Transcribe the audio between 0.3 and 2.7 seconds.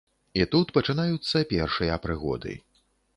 І тут пачынаюцца першыя прыгоды.